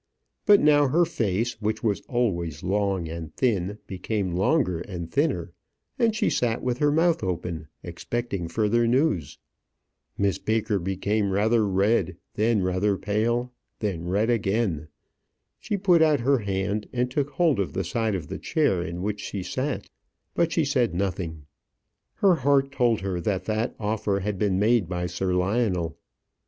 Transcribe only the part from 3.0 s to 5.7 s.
and thin, became longer and thinner,